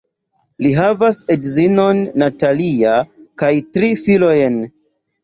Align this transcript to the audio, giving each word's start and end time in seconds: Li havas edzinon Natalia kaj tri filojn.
Li 0.65 0.69
havas 0.77 1.19
edzinon 1.35 1.99
Natalia 2.23 2.95
kaj 3.43 3.51
tri 3.77 3.91
filojn. 4.07 4.59